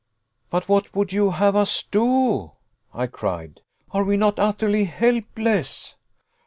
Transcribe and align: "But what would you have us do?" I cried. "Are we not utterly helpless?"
"But 0.49 0.67
what 0.67 0.95
would 0.95 1.13
you 1.13 1.29
have 1.29 1.55
us 1.55 1.83
do?" 1.83 2.53
I 2.91 3.05
cried. 3.05 3.61
"Are 3.91 4.03
we 4.03 4.17
not 4.17 4.39
utterly 4.39 4.85
helpless?" 4.85 5.95